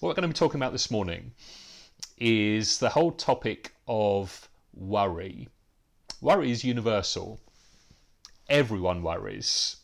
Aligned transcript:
What 0.00 0.08
we're 0.08 0.14
going 0.14 0.22
to 0.22 0.34
be 0.34 0.38
talking 0.38 0.60
about 0.60 0.72
this 0.72 0.90
morning 0.90 1.32
is 2.18 2.78
the 2.78 2.90
whole 2.90 3.12
topic 3.12 3.74
of 3.86 4.48
worry. 4.74 5.48
Worry 6.20 6.50
is 6.50 6.64
universal. 6.64 7.40
Everyone 8.48 9.02
worries. 9.02 9.76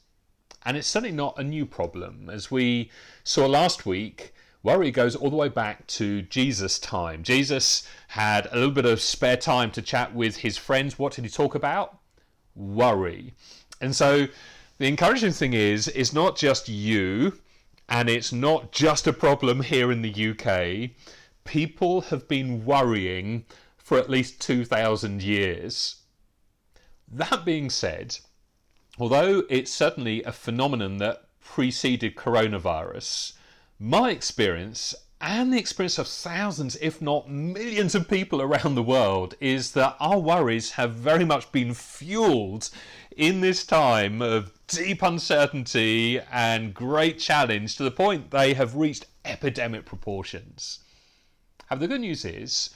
And 0.66 0.76
it's 0.76 0.88
certainly 0.88 1.14
not 1.14 1.38
a 1.38 1.44
new 1.44 1.64
problem. 1.64 2.28
As 2.28 2.50
we 2.50 2.90
saw 3.24 3.46
last 3.46 3.86
week, 3.86 4.34
worry 4.62 4.90
goes 4.90 5.14
all 5.14 5.30
the 5.30 5.36
way 5.36 5.48
back 5.48 5.86
to 5.86 6.22
Jesus' 6.22 6.78
time. 6.78 7.22
Jesus 7.22 7.86
had 8.08 8.46
a 8.46 8.56
little 8.56 8.72
bit 8.72 8.86
of 8.86 9.00
spare 9.00 9.36
time 9.36 9.70
to 9.70 9.80
chat 9.80 10.14
with 10.14 10.38
his 10.38 10.58
friends. 10.58 10.98
What 10.98 11.14
did 11.14 11.24
he 11.24 11.30
talk 11.30 11.54
about? 11.54 11.98
Worry. 12.54 13.34
And 13.80 13.94
so 13.94 14.26
the 14.78 14.88
encouraging 14.88 15.32
thing 15.32 15.54
is, 15.54 15.88
it's 15.88 16.12
not 16.12 16.36
just 16.36 16.68
you, 16.68 17.38
and 17.90 18.08
it's 18.08 18.32
not 18.32 18.70
just 18.70 19.08
a 19.08 19.12
problem 19.12 19.62
here 19.62 19.90
in 19.90 20.02
the 20.02 20.30
UK. 20.30 20.90
People 21.44 22.02
have 22.02 22.28
been 22.28 22.64
worrying 22.64 23.44
for 23.76 23.98
at 23.98 24.08
least 24.08 24.40
2,000 24.40 25.20
years. 25.22 25.96
That 27.10 27.44
being 27.44 27.68
said, 27.68 28.18
although 28.98 29.42
it's 29.50 29.72
certainly 29.72 30.22
a 30.22 30.30
phenomenon 30.30 30.98
that 30.98 31.24
preceded 31.42 32.14
coronavirus, 32.14 33.32
my 33.80 34.10
experience 34.10 34.94
and 35.20 35.52
the 35.52 35.58
experience 35.58 35.98
of 35.98 36.06
thousands, 36.06 36.76
if 36.76 37.02
not 37.02 37.28
millions 37.28 37.94
of 37.94 38.08
people 38.08 38.40
around 38.40 38.74
the 38.74 38.82
world, 38.82 39.34
is 39.40 39.72
that 39.72 39.96
our 40.00 40.18
worries 40.18 40.72
have 40.72 40.92
very 40.92 41.24
much 41.24 41.50
been 41.52 41.74
fueled 41.74 42.70
in 43.16 43.40
this 43.40 43.64
time 43.64 44.22
of 44.22 44.52
deep 44.66 45.02
uncertainty 45.02 46.20
and 46.30 46.74
great 46.74 47.18
challenge 47.18 47.76
to 47.76 47.82
the 47.82 47.90
point 47.90 48.30
they 48.30 48.54
have 48.54 48.76
reached 48.76 49.06
epidemic 49.24 49.84
proportions. 49.84 50.80
However, 51.66 51.86
the 51.86 51.88
good 51.88 52.00
news 52.00 52.24
is, 52.24 52.70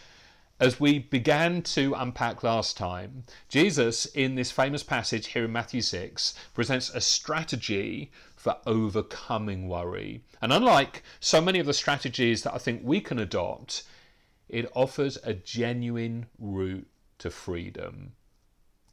as 0.60 0.78
we 0.78 0.98
began 0.98 1.62
to 1.62 1.94
unpack 1.94 2.42
last 2.42 2.76
time, 2.76 3.24
Jesus, 3.48 4.06
in 4.06 4.34
this 4.34 4.52
famous 4.52 4.82
passage 4.82 5.28
here 5.28 5.44
in 5.44 5.52
Matthew 5.52 5.80
6, 5.80 6.34
presents 6.54 6.90
a 6.90 7.00
strategy 7.00 8.12
for 8.36 8.56
overcoming 8.66 9.68
worry. 9.68 10.22
And 10.40 10.52
unlike 10.52 11.02
so 11.18 11.40
many 11.40 11.58
of 11.58 11.66
the 11.66 11.72
strategies 11.72 12.42
that 12.42 12.54
I 12.54 12.58
think 12.58 12.82
we 12.84 13.00
can 13.00 13.18
adopt, 13.18 13.82
it 14.48 14.70
offers 14.74 15.18
a 15.24 15.34
genuine 15.34 16.26
route 16.38 16.86
to 17.18 17.30
freedom. 17.30 18.12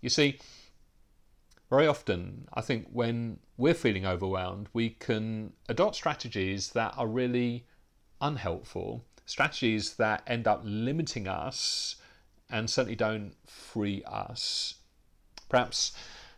You 0.02 0.10
see, 0.10 0.40
very 1.72 1.88
often, 1.88 2.50
I 2.54 2.60
think 2.60 2.90
when 2.92 3.40
we're 3.56 3.74
feeling 3.74 4.06
overwhelmed, 4.06 4.68
we 4.74 4.90
can 4.90 5.54
adopt 5.70 5.96
strategies 5.96 6.72
that 6.72 6.94
are 6.98 7.08
really 7.08 7.66
unhelpful, 8.20 9.06
strategies 9.26 9.94
that 9.94 10.22
end 10.28 10.50
up 10.50 10.62
limiting 10.66 11.30
us 11.30 11.96
and 12.50 12.70
certainly 12.70 12.98
don't 12.98 13.36
free 13.48 14.04
us. 14.04 14.76
Perhaps 15.48 15.94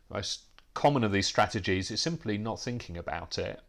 the 0.08 0.18
most 0.18 0.42
common 0.76 1.04
of 1.04 1.12
these 1.12 1.26
strategies 1.26 1.90
is 1.90 2.00
simply 2.00 2.38
not 2.38 2.60
thinking 2.60 2.96
about 2.96 3.40
it. 3.40 3.60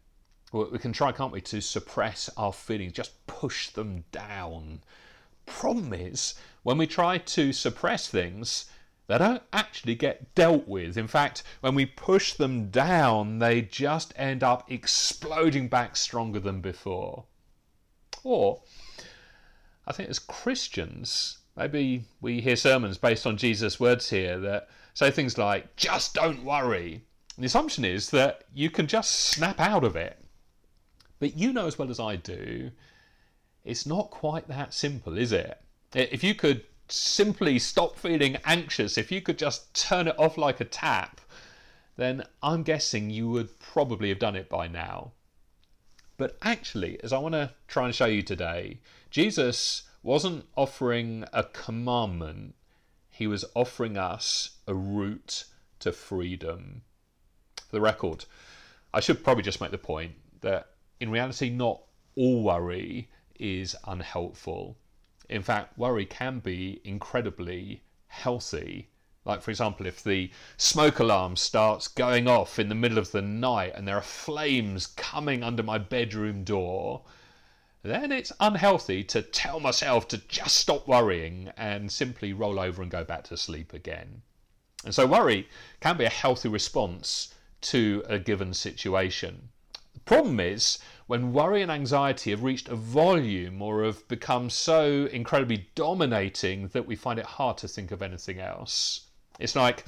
We 0.53 0.77
can 0.77 0.93
try, 0.93 1.11
can't 1.11 1.31
we, 1.31 1.41
to 1.41 1.61
suppress 1.61 2.29
our 2.37 2.53
feelings, 2.53 2.93
just 2.93 3.25
push 3.25 3.69
them 3.69 4.03
down. 4.11 4.81
Problem 5.47 5.93
is, 5.93 6.35
when 6.61 6.77
we 6.77 6.85
try 6.85 7.17
to 7.17 7.51
suppress 7.51 8.07
things, 8.07 8.65
they 9.07 9.17
don't 9.17 9.43
actually 9.53 9.95
get 9.95 10.33
dealt 10.33 10.67
with. 10.67 10.97
In 10.97 11.07
fact, 11.07 11.43
when 11.61 11.75
we 11.75 11.85
push 11.85 12.33
them 12.33 12.69
down, 12.69 13.39
they 13.39 13.61
just 13.61 14.13
end 14.15 14.43
up 14.43 14.71
exploding 14.71 15.67
back 15.67 15.95
stronger 15.95 16.39
than 16.39 16.61
before. 16.61 17.25
Or, 18.23 18.63
I 19.85 19.93
think 19.93 20.09
as 20.09 20.17
Christians, 20.17 21.37
maybe 21.55 22.05
we 22.19 22.41
hear 22.41 22.55
sermons 22.55 22.97
based 22.97 23.27
on 23.27 23.37
Jesus' 23.37 23.79
words 23.79 24.09
here 24.09 24.39
that 24.39 24.69
say 24.95 25.11
things 25.11 25.37
like, 25.37 25.75
just 25.75 26.15
don't 26.15 26.43
worry. 26.43 27.03
And 27.35 27.43
the 27.43 27.47
assumption 27.47 27.85
is 27.85 28.09
that 28.09 28.45
you 28.53 28.69
can 28.69 28.87
just 28.87 29.11
snap 29.11 29.59
out 29.59 29.83
of 29.83 29.95
it. 29.95 30.17
But 31.19 31.37
you 31.37 31.53
know 31.53 31.67
as 31.67 31.77
well 31.77 31.91
as 31.91 31.99
I 31.99 32.15
do, 32.15 32.71
it's 33.63 33.85
not 33.85 34.09
quite 34.09 34.47
that 34.47 34.73
simple, 34.73 35.17
is 35.17 35.31
it? 35.31 35.61
If 35.93 36.23
you 36.23 36.33
could 36.33 36.63
simply 36.87 37.59
stop 37.59 37.97
feeling 37.97 38.37
anxious, 38.45 38.97
if 38.97 39.11
you 39.11 39.21
could 39.21 39.37
just 39.37 39.73
turn 39.73 40.07
it 40.07 40.19
off 40.19 40.37
like 40.37 40.59
a 40.61 40.65
tap, 40.65 41.21
then 41.97 42.23
I'm 42.43 42.63
guessing 42.63 43.09
you 43.09 43.29
would 43.29 43.59
probably 43.59 44.09
have 44.09 44.19
done 44.19 44.35
it 44.35 44.49
by 44.49 44.67
now. 44.67 45.11
But 46.17 46.37
actually, 46.41 47.01
as 47.03 47.11
I 47.11 47.17
want 47.17 47.33
to 47.33 47.53
try 47.67 47.85
and 47.85 47.95
show 47.95 48.05
you 48.05 48.21
today, 48.21 48.79
Jesus 49.09 49.83
wasn't 50.03 50.45
offering 50.55 51.25
a 51.33 51.43
commandment, 51.43 52.55
he 53.09 53.27
was 53.27 53.45
offering 53.55 53.97
us 53.97 54.51
a 54.67 54.73
route 54.73 55.45
to 55.79 55.91
freedom. 55.91 56.83
For 57.67 57.71
the 57.71 57.81
record, 57.81 58.25
I 58.93 58.99
should 58.99 59.23
probably 59.23 59.43
just 59.43 59.61
make 59.61 59.71
the 59.71 59.77
point 59.77 60.13
that 60.41 60.69
in 60.99 61.09
reality, 61.09 61.49
not 61.49 61.81
all 62.15 62.43
worry 62.43 63.09
is 63.39 63.75
unhelpful. 63.85 64.77
In 65.29 65.41
fact, 65.41 65.77
worry 65.77 66.05
can 66.05 66.39
be 66.39 66.81
incredibly 66.83 67.81
healthy. 68.07 68.89
Like, 69.25 69.41
for 69.41 69.49
example, 69.49 69.87
if 69.87 70.03
the 70.03 70.29
smoke 70.55 70.99
alarm 70.99 71.35
starts 71.35 71.87
going 71.87 72.27
off 72.27 72.59
in 72.59 72.69
the 72.69 72.75
middle 72.75 72.99
of 72.99 73.11
the 73.11 73.21
night 73.21 73.73
and 73.75 73.87
there 73.87 73.97
are 73.97 74.01
flames 74.01 74.85
coming 74.85 75.41
under 75.41 75.63
my 75.63 75.79
bedroom 75.79 76.43
door, 76.43 77.01
then 77.81 78.11
it's 78.11 78.31
unhealthy 78.39 79.03
to 79.03 79.21
tell 79.21 79.59
myself 79.59 80.07
to 80.09 80.17
just 80.17 80.57
stop 80.57 80.87
worrying 80.87 81.51
and 81.57 81.91
simply 81.91 82.33
roll 82.33 82.59
over 82.59 82.81
and 82.81 82.91
go 82.91 83.03
back 83.03 83.23
to 83.25 83.37
sleep 83.37 83.73
again. 83.73 84.21
And 84.83 84.93
so, 84.93 85.07
worry 85.07 85.49
can 85.79 85.97
be 85.97 86.05
a 86.05 86.09
healthy 86.09 86.49
response 86.49 87.33
to 87.61 88.03
a 88.07 88.19
given 88.19 88.53
situation. 88.53 89.49
The 89.95 89.99
problem 90.01 90.39
is 90.39 90.77
when 91.07 91.33
worry 91.33 91.61
and 91.61 91.71
anxiety 91.71 92.31
have 92.31 92.41
reached 92.41 92.67
a 92.67 92.75
volume 92.75 93.61
or 93.61 93.83
have 93.83 94.07
become 94.07 94.49
so 94.49 95.05
incredibly 95.11 95.69
dominating 95.75 96.67
that 96.69 96.87
we 96.87 96.95
find 96.95 97.19
it 97.19 97.25
hard 97.25 97.57
to 97.57 97.67
think 97.67 97.91
of 97.91 98.01
anything 98.01 98.39
else. 98.39 99.01
It's 99.39 99.55
like 99.55 99.85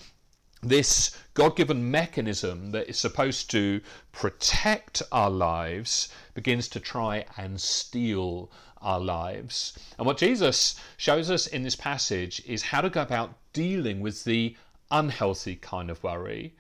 this 0.62 1.18
God 1.34 1.56
given 1.56 1.90
mechanism 1.90 2.70
that 2.72 2.88
is 2.88 3.00
supposed 3.00 3.50
to 3.52 3.82
protect 4.12 5.02
our 5.12 5.32
lives 5.32 6.10
begins 6.36 6.68
to 6.70 6.80
try 6.80 7.26
and 7.36 7.60
steal 7.60 8.52
our 8.80 9.00
lives. 9.00 9.78
And 9.98 10.06
what 10.06 10.18
Jesus 10.18 10.80
shows 10.98 11.32
us 11.32 11.48
in 11.48 11.64
this 11.64 11.76
passage 11.76 12.44
is 12.46 12.62
how 12.62 12.82
to 12.82 12.92
go 12.92 13.02
about 13.02 13.34
dealing 13.54 14.02
with 14.02 14.24
the 14.24 14.56
unhealthy 14.92 15.56
kind 15.56 15.90
of 15.90 16.04
worry 16.04 16.56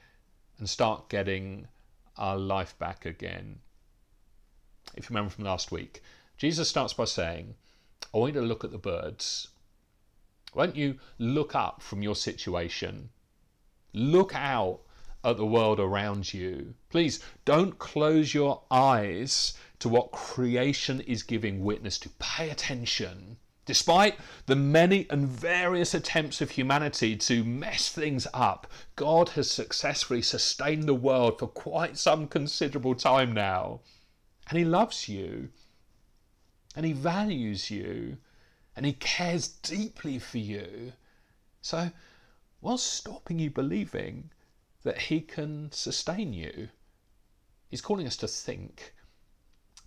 and 0.57 0.67
start 0.67 1.09
getting 1.09 1.67
our 2.17 2.37
life 2.37 2.77
back 2.79 3.05
again 3.05 3.59
if 4.95 5.05
you 5.05 5.13
remember 5.13 5.29
from 5.29 5.45
last 5.45 5.71
week, 5.71 6.01
Jesus 6.37 6.69
starts 6.69 6.93
by 6.93 7.05
saying, 7.05 7.55
I 8.13 8.17
want 8.17 8.35
you 8.35 8.41
to 8.41 8.47
look 8.47 8.63
at 8.63 8.71
the 8.71 8.77
birds. 8.77 9.49
Won't 10.53 10.75
you 10.75 10.99
look 11.17 11.55
up 11.55 11.81
from 11.81 12.01
your 12.01 12.15
situation? 12.15 13.09
Look 13.93 14.33
out 14.33 14.81
at 15.23 15.37
the 15.37 15.45
world 15.45 15.79
around 15.79 16.33
you. 16.33 16.73
Please 16.89 17.19
don't 17.43 17.77
close 17.79 18.33
your 18.33 18.63
eyes 18.71 19.53
to 19.79 19.89
what 19.89 20.11
creation 20.11 21.01
is 21.01 21.23
giving 21.23 21.63
witness 21.63 21.97
to. 21.99 22.09
Pay 22.19 22.49
attention. 22.49 23.37
Despite 23.65 24.17
the 24.45 24.55
many 24.55 25.05
and 25.09 25.27
various 25.27 25.93
attempts 25.93 26.39
of 26.39 26.51
humanity 26.51 27.17
to 27.17 27.43
mess 27.43 27.89
things 27.89 28.25
up, 28.33 28.65
God 28.95 29.29
has 29.29 29.51
successfully 29.51 30.21
sustained 30.21 30.83
the 30.83 30.93
world 30.93 31.39
for 31.39 31.47
quite 31.47 31.97
some 31.97 32.27
considerable 32.27 32.95
time 32.95 33.33
now. 33.33 33.81
And 34.49 34.57
He 34.57 34.65
loves 34.65 35.09
you. 35.09 35.49
And 36.75 36.85
He 36.85 36.93
values 36.93 37.69
you. 37.69 38.17
And 38.75 38.85
He 38.85 38.93
cares 38.93 39.47
deeply 39.47 40.19
for 40.19 40.37
you. 40.37 40.93
So, 41.61 41.91
what's 42.59 42.83
stopping 42.83 43.39
you 43.39 43.49
believing 43.49 44.31
that 44.83 45.01
He 45.01 45.21
can 45.21 45.71
sustain 45.71 46.33
you? 46.33 46.69
He's 47.69 47.81
calling 47.81 48.07
us 48.07 48.15
to 48.17 48.27
think, 48.27 48.93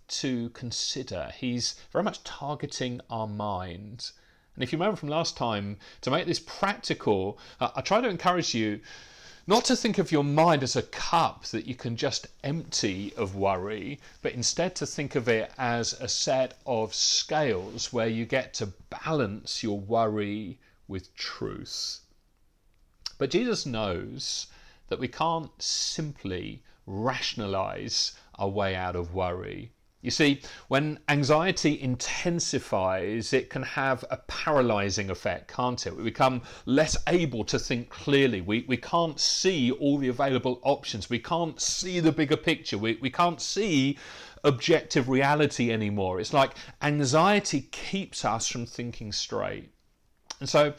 to 0.09 0.51
consider. 0.51 1.33
He's 1.35 1.77
very 1.91 2.05
much 2.05 2.23
targeting 2.25 3.01
our 3.09 3.27
mind. 3.27 4.11
And 4.55 4.63
if 4.63 4.73
you 4.73 4.79
remember 4.79 4.97
from 4.97 5.09
last 5.09 5.37
time, 5.37 5.79
to 6.03 6.11
make 6.11 6.27
this 6.27 6.41
practical, 6.41 7.39
uh, 7.61 7.71
I 7.75 7.81
try 7.81 8.03
to 8.03 8.09
encourage 8.09 8.55
you 8.55 8.81
not 9.50 9.64
to 9.64 9.75
think 9.75 9.99
of 9.99 10.12
your 10.12 10.23
mind 10.23 10.62
as 10.62 10.76
a 10.76 10.82
cup 10.82 11.43
that 11.47 11.67
you 11.67 11.75
can 11.75 11.97
just 11.97 12.29
empty 12.44 13.12
of 13.17 13.35
worry, 13.35 13.99
but 14.23 14.32
instead 14.32 14.76
to 14.76 14.87
think 14.87 15.17
of 15.17 15.29
it 15.29 15.50
as 15.58 15.93
a 15.94 16.06
set 16.06 16.56
of 16.67 16.94
scales 16.94 17.93
where 17.93 18.06
you 18.06 18.25
get 18.25 18.55
to 18.55 18.73
balance 19.05 19.61
your 19.61 19.76
worry 19.76 20.56
with 20.87 21.12
truth. 21.17 21.99
But 23.19 23.31
Jesus 23.31 23.67
knows 23.67 24.47
that 24.87 25.00
we 25.00 25.08
can't 25.08 25.50
simply 25.61 26.62
rationalize 26.87 28.12
our 28.37 28.49
way 28.49 28.76
out 28.76 28.94
of 28.94 29.14
worry. 29.14 29.73
You 30.02 30.11
see, 30.11 30.41
when 30.69 30.99
anxiety 31.08 31.79
intensifies, 31.79 33.35
it 33.35 33.50
can 33.50 33.62
have 33.62 34.02
a 34.11 34.17
paralyzing 34.17 35.11
effect, 35.11 35.52
can't 35.52 35.87
it? 35.87 35.94
We 35.94 36.02
become 36.05 36.41
less 36.64 36.97
able 37.06 37.44
to 37.44 37.58
think 37.58 37.91
clearly. 37.91 38.41
We, 38.41 38.64
we 38.67 38.79
can't 38.79 39.20
see 39.20 39.70
all 39.70 39.99
the 39.99 40.08
available 40.08 40.58
options. 40.62 41.11
We 41.11 41.19
can't 41.19 41.61
see 41.61 42.00
the 42.00 42.12
bigger 42.12 42.38
picture. 42.38 42.79
We, 42.79 42.99
we 43.02 43.11
can't 43.11 43.43
see 43.43 43.99
objective 44.43 45.11
reality 45.11 45.70
anymore. 45.70 46.19
It's 46.19 46.32
like 46.32 46.53
anxiety 46.81 47.69
keeps 47.70 48.25
us 48.25 48.49
from 48.49 48.64
thinking 48.64 49.12
straight. 49.12 49.70
And 50.41 50.49
so, 50.49 50.73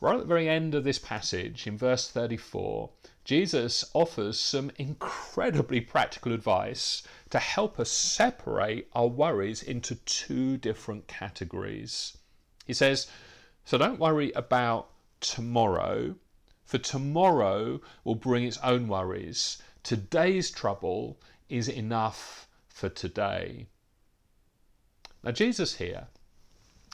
right 0.00 0.14
at 0.14 0.20
the 0.20 0.26
very 0.26 0.48
end 0.48 0.76
of 0.76 0.84
this 0.84 1.00
passage, 1.00 1.66
in 1.66 1.76
verse 1.76 2.08
34, 2.08 2.90
Jesus 3.24 3.84
offers 3.94 4.38
some 4.38 4.70
incredibly 4.76 5.80
practical 5.80 6.32
advice 6.32 7.02
to 7.30 7.38
help 7.38 7.78
us 7.78 7.90
separate 7.90 8.88
our 8.92 9.06
worries 9.06 9.62
into 9.62 9.94
two 9.94 10.56
different 10.56 11.06
categories. 11.06 12.18
He 12.66 12.74
says, 12.74 13.06
So 13.64 13.78
don't 13.78 14.00
worry 14.00 14.32
about 14.32 14.90
tomorrow, 15.20 16.16
for 16.64 16.78
tomorrow 16.78 17.80
will 18.04 18.16
bring 18.16 18.44
its 18.44 18.58
own 18.58 18.88
worries. 18.88 19.62
Today's 19.82 20.50
trouble 20.50 21.20
is 21.48 21.68
enough 21.68 22.48
for 22.68 22.88
today. 22.88 23.66
Now, 25.22 25.32
Jesus 25.32 25.76
here 25.76 26.08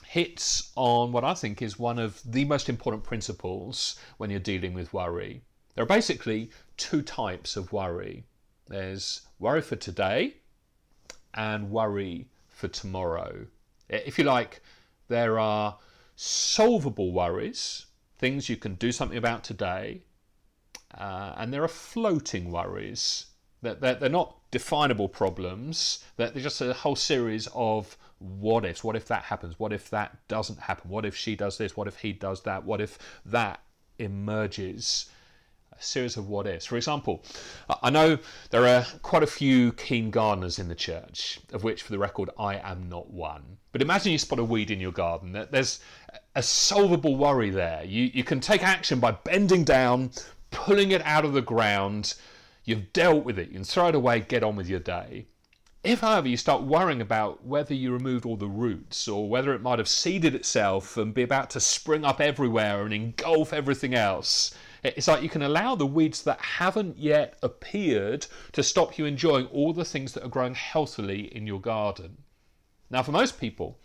hits 0.05 0.71
on 0.75 1.11
what 1.11 1.23
I 1.23 1.33
think 1.33 1.61
is 1.61 1.79
one 1.79 1.99
of 1.99 2.21
the 2.25 2.45
most 2.45 2.69
important 2.69 3.03
principles 3.03 3.99
when 4.17 4.29
you're 4.29 4.39
dealing 4.39 4.73
with 4.73 4.93
worry. 4.93 5.41
There 5.75 5.83
are 5.83 5.87
basically 5.87 6.51
two 6.75 7.01
types 7.01 7.55
of 7.55 7.71
worry 7.71 8.25
there's 8.69 9.21
worry 9.39 9.61
for 9.61 9.75
today 9.75 10.35
and 11.33 11.69
worry 11.71 12.27
for 12.47 12.67
tomorrow. 12.67 13.45
If 13.89 14.17
you 14.17 14.23
like, 14.23 14.61
there 15.07 15.39
are 15.39 15.77
solvable 16.15 17.11
worries, 17.11 17.85
things 18.17 18.49
you 18.49 18.57
can 18.57 18.75
do 18.75 18.91
something 18.91 19.17
about 19.17 19.43
today, 19.43 20.01
uh, 20.97 21.33
and 21.37 21.53
there 21.53 21.63
are 21.63 21.69
floating 21.69 22.51
worries. 22.51 23.27
That 23.61 23.81
they're, 23.81 23.95
they're 23.95 24.09
not 24.09 24.37
definable 24.51 25.09
problems, 25.09 26.03
they're 26.15 26.31
just 26.31 26.61
a 26.61 26.73
whole 26.73 26.95
series 26.95 27.47
of 27.53 27.97
what 28.19 28.65
ifs. 28.65 28.83
What 28.83 28.95
if 28.95 29.07
that 29.07 29.23
happens? 29.23 29.59
What 29.59 29.73
if 29.73 29.89
that 29.91 30.17
doesn't 30.27 30.59
happen? 30.59 30.89
What 30.89 31.05
if 31.05 31.15
she 31.15 31.35
does 31.35 31.57
this? 31.57 31.77
What 31.77 31.87
if 31.87 31.97
he 31.97 32.13
does 32.13 32.41
that? 32.43 32.65
What 32.65 32.81
if 32.81 32.97
that 33.25 33.61
emerges? 33.99 35.09
A 35.79 35.83
series 35.83 36.17
of 36.17 36.27
what 36.27 36.47
ifs. 36.47 36.65
For 36.65 36.77
example, 36.77 37.23
I 37.83 37.89
know 37.89 38.17
there 38.49 38.67
are 38.67 38.85
quite 39.01 39.23
a 39.23 39.27
few 39.27 39.73
keen 39.73 40.09
gardeners 40.09 40.59
in 40.59 40.67
the 40.67 40.75
church, 40.75 41.39
of 41.53 41.63
which, 41.63 41.83
for 41.83 41.91
the 41.91 41.99
record, 41.99 42.29
I 42.39 42.55
am 42.55 42.89
not 42.89 43.09
one. 43.09 43.57
But 43.71 43.81
imagine 43.81 44.11
you 44.11 44.17
spot 44.17 44.39
a 44.39 44.43
weed 44.43 44.71
in 44.71 44.79
your 44.79 44.91
garden. 44.91 45.33
There's 45.51 45.79
a 46.35 46.41
solvable 46.41 47.15
worry 47.15 47.49
there. 47.49 47.83
You, 47.83 48.09
you 48.13 48.23
can 48.23 48.39
take 48.39 48.63
action 48.63 48.99
by 48.99 49.11
bending 49.11 49.63
down, 49.63 50.11
pulling 50.51 50.91
it 50.91 51.01
out 51.03 51.25
of 51.25 51.33
the 51.33 51.41
ground. 51.41 52.15
You've 52.63 52.91
dealt 52.93 53.23
with 53.23 53.37
it. 53.37 53.49
You 53.49 53.55
can 53.55 53.63
throw 53.63 53.89
it 53.89 53.95
away, 53.95 54.21
get 54.21 54.43
on 54.43 54.55
with 54.55 54.69
your 54.69 54.79
day. 54.79 55.27
If, 55.83 56.01
however, 56.01 56.27
you 56.27 56.37
start 56.37 56.63
worrying 56.63 57.01
about 57.01 57.45
whether 57.45 57.73
you 57.73 57.93
removed 57.93 58.25
all 58.25 58.35
the 58.35 58.47
roots 58.47 59.07
or 59.07 59.29
whether 59.29 59.53
it 59.53 59.61
might 59.61 59.79
have 59.79 59.87
seeded 59.87 60.35
itself 60.35 60.97
and 60.97 61.13
be 61.13 61.23
about 61.23 61.49
to 61.51 61.59
spring 61.59 62.03
up 62.03 62.19
everywhere 62.19 62.83
and 62.83 62.93
engulf 62.93 63.53
everything 63.53 63.93
else, 63.93 64.53
it's 64.95 65.07
like 65.07 65.23
you 65.23 65.29
can 65.29 65.41
allow 65.41 65.75
the 65.75 65.85
weeds 65.85 66.23
that 66.23 66.39
haven't 66.39 66.97
yet 66.97 67.37
appeared 67.41 68.27
to 68.53 68.63
stop 68.63 68.97
you 68.97 69.05
enjoying 69.05 69.47
all 69.47 69.73
the 69.73 69.85
things 69.85 70.13
that 70.13 70.23
are 70.23 70.29
growing 70.29 70.55
healthily 70.55 71.33
in 71.35 71.47
your 71.47 71.59
garden. 71.59 72.17
Now, 72.89 73.03
for 73.03 73.11
most 73.11 73.39
people, 73.39 73.79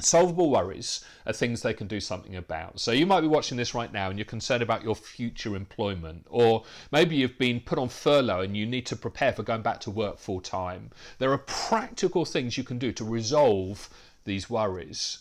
solvable 0.00 0.50
worries 0.50 1.04
are 1.26 1.32
things 1.32 1.62
they 1.62 1.74
can 1.74 1.86
do 1.86 2.00
something 2.00 2.34
about. 2.34 2.80
So 2.80 2.92
you 2.92 3.06
might 3.06 3.20
be 3.20 3.26
watching 3.26 3.56
this 3.56 3.74
right 3.74 3.92
now 3.92 4.08
and 4.08 4.18
you're 4.18 4.24
concerned 4.24 4.62
about 4.62 4.82
your 4.82 4.96
future 4.96 5.54
employment, 5.54 6.26
or 6.28 6.64
maybe 6.90 7.16
you've 7.16 7.38
been 7.38 7.60
put 7.60 7.78
on 7.78 7.88
furlough 7.88 8.40
and 8.40 8.56
you 8.56 8.66
need 8.66 8.86
to 8.86 8.96
prepare 8.96 9.32
for 9.32 9.42
going 9.42 9.62
back 9.62 9.80
to 9.80 9.90
work 9.90 10.18
full 10.18 10.40
time. 10.40 10.90
There 11.18 11.32
are 11.32 11.38
practical 11.38 12.24
things 12.24 12.56
you 12.58 12.64
can 12.64 12.78
do 12.78 12.92
to 12.92 13.04
resolve 13.04 13.88
these 14.24 14.50
worries. 14.50 15.18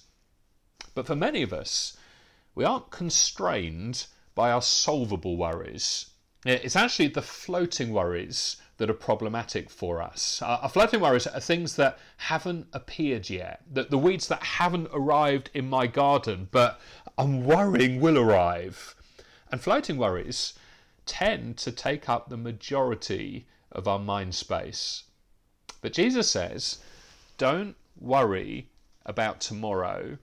But 0.96 1.06
for 1.06 1.16
many 1.16 1.42
of 1.42 1.54
us, 1.54 1.98
we 2.56 2.66
aren't 2.66 2.92
constrained 2.92 4.08
by 4.36 4.52
our 4.52 4.62
solvable 4.62 5.38
worries. 5.38 6.08
It's 6.46 6.76
actually 6.76 7.10
the 7.10 7.22
floating 7.22 7.92
worries 7.94 8.58
that 8.78 8.90
are 8.90 8.94
problematic 8.94 9.70
for 9.70 10.02
us. 10.02 10.42
Our 10.42 10.70
floating 10.70 11.02
worries 11.02 11.28
are 11.28 11.40
things 11.40 11.76
that 11.76 12.00
haven't 12.18 12.66
appeared 12.74 13.30
yet, 13.30 13.62
that 13.72 13.92
the 13.92 13.98
weeds 13.98 14.28
that 14.30 14.42
haven't 14.42 14.90
arrived 14.92 15.52
in 15.54 15.70
my 15.70 15.86
garden, 15.86 16.48
but 16.52 16.82
I'm 17.18 17.44
worrying 17.44 18.02
will 18.02 18.18
arrive. 18.18 18.96
And 19.52 19.62
floating 19.62 19.98
worries 19.98 20.54
tend 21.06 21.58
to 21.58 21.72
take 21.72 22.10
up 22.10 22.30
the 22.30 22.38
majority 22.38 23.46
of 23.72 23.88
our 23.88 24.00
mind 24.00 24.34
space. 24.34 25.04
But 25.82 25.94
Jesus 25.94 26.32
says, 26.32 26.80
don't 27.38 27.76
worry 28.00 28.70
about 29.06 29.42
tomorrow, 29.42 30.18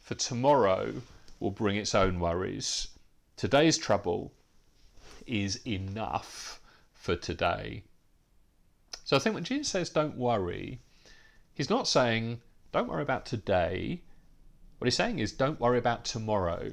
for 0.00 0.14
tomorrow 0.14 1.02
will 1.40 1.50
bring 1.50 1.76
its 1.76 1.94
own 1.94 2.20
worries. 2.20 2.88
Today's 3.36 3.76
trouble 3.76 4.32
is 5.26 5.60
enough 5.66 6.60
for 6.92 7.16
today. 7.16 7.82
So 9.02 9.16
I 9.16 9.18
think 9.18 9.34
when 9.34 9.44
Jesus 9.44 9.68
says 9.68 9.90
don't 9.90 10.16
worry, 10.16 10.80
he's 11.52 11.68
not 11.68 11.88
saying 11.88 12.40
don't 12.70 12.88
worry 12.88 13.02
about 13.02 13.26
today. 13.26 14.02
What 14.78 14.86
he's 14.86 14.96
saying 14.96 15.18
is 15.18 15.32
don't 15.32 15.58
worry 15.58 15.78
about 15.78 16.04
tomorrow. 16.04 16.72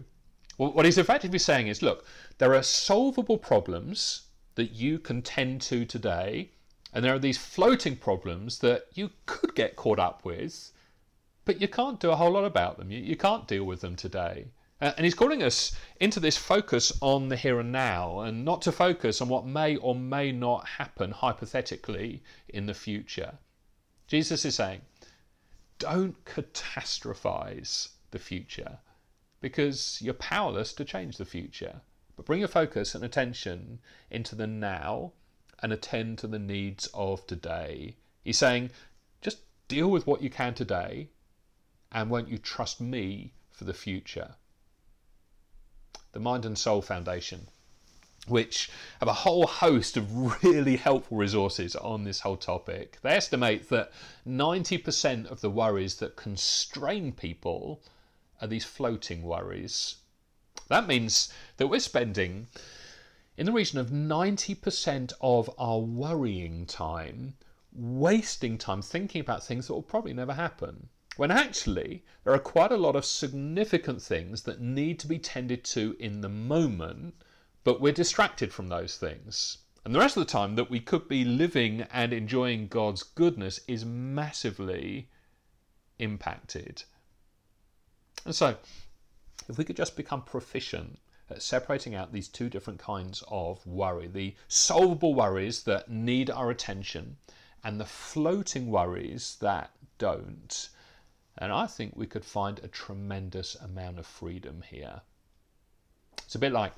what 0.58 0.86
he's 0.86 1.00
effectively 1.00 1.40
saying 1.40 1.68
is 1.68 1.82
look, 1.82 2.06
there 2.38 2.54
are 2.54 2.64
solvable 2.64 3.40
problems 3.40 4.28
that 4.54 4.72
you 4.72 5.00
can 5.00 5.24
tend 5.24 5.62
to 5.62 5.86
today, 5.86 6.52
and 6.94 7.04
there 7.04 7.16
are 7.16 7.20
these 7.20 7.38
floating 7.40 7.96
problems 7.96 8.60
that 8.60 8.86
you 8.94 9.10
could 9.26 9.56
get 9.56 9.76
caught 9.76 9.98
up 9.98 10.24
with, 10.24 10.72
but 11.44 11.60
you 11.60 11.68
can't 11.68 12.00
do 12.00 12.12
a 12.12 12.16
whole 12.16 12.32
lot 12.32 12.46
about 12.46 12.78
them. 12.78 12.92
You, 12.92 13.00
you 13.00 13.16
can't 13.16 13.48
deal 13.48 13.64
with 13.64 13.82
them 13.82 13.96
today. 13.96 14.52
Uh, 14.82 14.92
and 14.98 15.06
he's 15.06 15.14
calling 15.14 15.44
us 15.44 15.76
into 16.00 16.20
this 16.20 16.38
focus 16.38 16.92
on 17.02 17.30
the 17.30 17.36
here 17.36 17.60
and 17.60 17.72
now 17.72 18.22
and 18.22 18.44
not 18.44 18.64
to 18.64 18.72
focus 18.72 19.22
on 19.22 19.30
what 19.30 19.46
may 19.46 19.76
or 19.76 19.94
may 19.94 20.32
not 20.32 20.68
happen 20.68 21.12
hypothetically 21.12 22.24
in 22.50 22.66
the 22.66 22.74
future. 22.74 23.38
Jesus 24.08 24.44
is 24.44 24.56
saying, 24.56 24.82
don't 25.78 26.26
catastrophize 26.26 27.90
the 28.10 28.18
future 28.18 28.80
because 29.40 30.00
you're 30.02 30.16
powerless 30.16 30.74
to 30.74 30.84
change 30.84 31.18
the 31.18 31.26
future. 31.26 31.82
But 32.16 32.26
bring 32.26 32.40
your 32.40 32.48
focus 32.48 32.96
and 32.96 33.04
attention 33.04 33.80
into 34.10 34.36
the 34.36 34.48
now 34.48 35.14
and 35.62 35.72
attend 35.72 36.18
to 36.20 36.28
the 36.28 36.40
needs 36.40 36.90
of 36.94 37.26
today. 37.28 37.98
He's 38.24 38.40
saying, 38.40 38.72
just 39.22 39.40
deal 39.68 39.92
with 39.92 40.08
what 40.08 40.24
you 40.24 40.32
can 40.32 40.56
today 40.56 41.10
and 41.92 42.10
won't 42.10 42.30
you 42.30 42.40
trust 42.40 42.82
me 42.82 43.34
for 43.52 43.66
the 43.66 43.74
future? 43.74 44.36
The 46.12 46.20
Mind 46.20 46.46
and 46.46 46.58
Soul 46.58 46.82
Foundation, 46.82 47.48
which 48.28 48.70
have 49.00 49.08
a 49.08 49.14
whole 49.14 49.48
host 49.48 49.98
of 49.98 50.44
really 50.44 50.78
helpful 50.78 51.18
resources 51.18 51.76
on 51.76 52.04
this 52.04 52.20
whole 52.20 52.38
topic. 52.38 52.98
They 53.02 53.12
estimate 53.12 53.70
that 53.70 53.92
90% 54.28 55.26
of 55.28 55.42
the 55.42 55.50
worries 55.50 55.96
that 55.96 56.16
constrain 56.16 57.12
people 57.12 57.82
are 58.42 58.48
these 58.48 58.66
floating 58.66 59.24
worries. 59.24 59.96
That 60.68 60.88
means 60.88 61.32
that 61.58 61.68
we're 61.68 61.80
spending 61.80 62.48
in 63.38 63.46
the 63.46 63.52
region 63.52 63.80
of 63.80 63.90
90% 63.90 65.14
of 65.22 65.50
our 65.58 65.80
worrying 65.80 66.66
time 66.66 67.36
wasting 67.74 68.58
time 68.58 68.82
thinking 68.82 69.22
about 69.22 69.44
things 69.44 69.68
that 69.68 69.74
will 69.74 69.82
probably 69.82 70.14
never 70.14 70.34
happen 70.34 70.90
when 71.18 71.30
actually 71.30 72.04
there 72.24 72.34
are 72.34 72.40
quite 72.40 72.72
a 72.72 72.78
lot 72.78 72.96
of 72.96 73.04
significant 73.04 74.02
things 74.02 74.44
that 74.44 74.62
need 74.62 74.98
to 74.98 75.08
be 75.08 75.20
tended 75.20 75.64
to 75.64 75.96
in 76.00 76.22
the 76.22 76.30
moment, 76.30 77.14
but 77.66 77.82
we're 77.82 77.92
distracted 77.92 78.54
from 78.54 78.70
those 78.70 78.98
things. 78.98 79.58
And 79.84 79.94
the 79.94 80.00
rest 80.00 80.16
of 80.16 80.26
the 80.26 80.32
time 80.32 80.56
that 80.56 80.70
we 80.70 80.80
could 80.80 81.08
be 81.10 81.26
living 81.26 81.82
and 81.92 82.14
enjoying 82.14 82.68
God's 82.68 83.04
goodness 83.04 83.60
is 83.68 83.84
massively 83.84 85.10
impacted. 86.00 86.84
And 88.24 88.34
so, 88.34 88.58
if 89.50 89.58
we 89.58 89.66
could 89.66 89.76
just 89.76 89.98
become 89.98 90.22
proficient 90.22 91.00
at 91.30 91.42
separating 91.42 91.94
out 91.94 92.14
these 92.14 92.28
two 92.28 92.50
different 92.50 92.80
kinds 92.80 93.24
of 93.28 93.66
worry 93.66 94.08
the 94.08 94.36
solvable 94.48 95.14
worries 95.14 95.64
that 95.64 95.90
need 95.90 96.30
our 96.30 96.50
attention, 96.50 97.18
and 97.64 97.80
the 97.80 97.86
floating 97.86 98.72
worries 98.72 99.38
that 99.42 99.72
don't 99.98 100.70
and 101.42 101.52
I 101.52 101.66
think 101.66 101.94
we 101.96 102.06
could 102.06 102.24
find 102.24 102.60
a 102.60 102.68
tremendous 102.68 103.56
amount 103.56 103.98
of 103.98 104.06
freedom 104.06 104.64
here. 104.70 105.02
It's 106.20 106.36
a 106.36 106.40
bit 106.40 106.52
like 106.52 106.72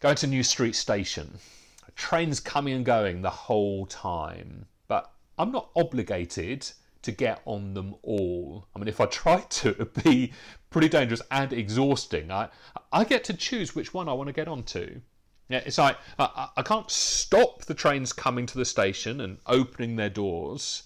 going 0.00 0.16
to 0.16 0.26
New 0.26 0.42
Street 0.42 0.74
Station. 0.74 1.38
A 1.86 1.92
train's 1.92 2.40
coming 2.40 2.74
and 2.74 2.84
going 2.84 3.22
the 3.22 3.30
whole 3.30 3.86
time, 3.86 4.66
but 4.88 5.12
I'm 5.38 5.52
not 5.52 5.70
obligated 5.76 6.68
to 7.02 7.12
get 7.12 7.40
on 7.44 7.74
them 7.74 7.94
all. 8.02 8.66
I 8.74 8.80
mean, 8.80 8.88
if 8.88 9.00
I 9.00 9.06
tried 9.06 9.48
to, 9.50 9.68
it'd 9.70 10.02
be 10.02 10.32
pretty 10.70 10.88
dangerous 10.88 11.22
and 11.30 11.52
exhausting. 11.52 12.32
I, 12.32 12.48
I 12.92 13.04
get 13.04 13.22
to 13.24 13.32
choose 13.32 13.76
which 13.76 13.94
one 13.94 14.08
I 14.08 14.12
want 14.12 14.26
to 14.26 14.32
get 14.32 14.48
onto. 14.48 15.00
Yeah, 15.48 15.62
it's 15.64 15.78
like 15.78 15.96
I, 16.18 16.48
I 16.56 16.62
can't 16.62 16.90
stop 16.90 17.64
the 17.64 17.74
trains 17.74 18.12
coming 18.12 18.44
to 18.46 18.58
the 18.58 18.64
station 18.64 19.20
and 19.20 19.38
opening 19.46 19.94
their 19.94 20.10
doors, 20.10 20.82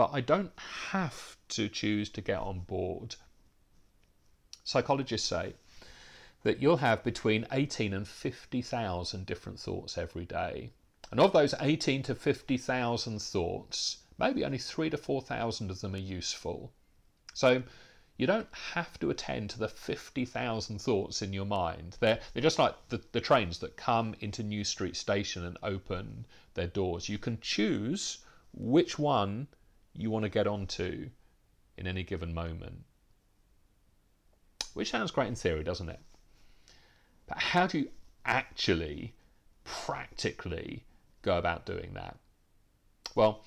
but 0.00 0.14
I 0.14 0.22
don't 0.22 0.58
have 0.92 1.36
to 1.50 1.68
choose 1.68 2.08
to 2.08 2.22
get 2.22 2.38
on 2.38 2.60
board. 2.60 3.16
Psychologists 4.64 5.28
say 5.28 5.56
that 6.42 6.62
you'll 6.62 6.78
have 6.78 7.04
between 7.04 7.46
18 7.52 7.92
and 7.92 8.08
50,000 8.08 9.26
different 9.26 9.60
thoughts 9.60 9.98
every 9.98 10.24
day. 10.24 10.70
And 11.10 11.20
of 11.20 11.34
those 11.34 11.54
18 11.60 12.02
to 12.04 12.14
50,000 12.14 13.20
thoughts, 13.20 13.98
maybe 14.18 14.42
only 14.42 14.56
3 14.56 14.88
to 14.88 14.96
4,000 14.96 15.70
of 15.70 15.82
them 15.82 15.94
are 15.94 15.98
useful. 15.98 16.72
So 17.34 17.62
you 18.16 18.26
don't 18.26 18.48
have 18.72 18.98
to 19.00 19.10
attend 19.10 19.50
to 19.50 19.58
the 19.58 19.68
50,000 19.68 20.80
thoughts 20.80 21.20
in 21.20 21.34
your 21.34 21.44
mind. 21.44 21.98
They're, 22.00 22.20
they're 22.32 22.42
just 22.42 22.58
like 22.58 22.74
the, 22.88 23.02
the 23.12 23.20
trains 23.20 23.58
that 23.58 23.76
come 23.76 24.14
into 24.20 24.42
New 24.42 24.64
Street 24.64 24.96
Station 24.96 25.44
and 25.44 25.58
open 25.62 26.24
their 26.54 26.68
doors. 26.68 27.10
You 27.10 27.18
can 27.18 27.38
choose 27.42 28.24
which 28.54 28.98
one 28.98 29.48
you 29.94 30.10
want 30.10 30.24
to 30.24 30.28
get 30.28 30.46
onto 30.46 31.10
in 31.76 31.86
any 31.86 32.02
given 32.02 32.32
moment. 32.34 32.84
Which 34.74 34.90
sounds 34.90 35.10
great 35.10 35.28
in 35.28 35.34
theory, 35.34 35.64
doesn't 35.64 35.88
it? 35.88 36.00
But 37.26 37.38
how 37.38 37.66
do 37.66 37.78
you 37.78 37.88
actually, 38.24 39.14
practically 39.64 40.84
go 41.22 41.38
about 41.38 41.66
doing 41.66 41.94
that? 41.94 42.16
Well, 43.14 43.44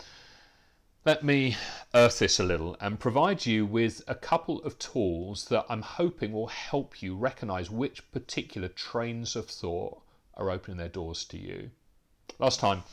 let 1.05 1.23
me 1.23 1.57
earth 1.93 2.19
this 2.19 2.39
a 2.39 2.43
little 2.43 2.77
and 2.79 2.99
provide 2.99 3.45
you 3.45 3.65
with 3.65 4.01
a 4.07 4.15
couple 4.15 4.61
of 4.63 4.79
tools 4.79 5.45
that 5.45 5.65
I'm 5.69 5.81
hoping 5.81 6.31
will 6.31 6.47
help 6.47 7.01
you 7.01 7.15
recognize 7.15 7.69
which 7.69 8.09
particular 8.11 8.69
trains 8.69 9.35
of 9.35 9.47
thought 9.47 10.01
are 10.35 10.49
opening 10.49 10.77
their 10.77 10.89
doors 10.89 11.25
to 11.25 11.37
you. 11.37 11.71
Last 12.39 12.59
time, 12.59 12.83